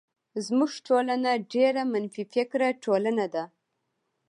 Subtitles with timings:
[0.45, 3.43] زمونږ ټولنه ډيره منفی فکره ټولنه ده.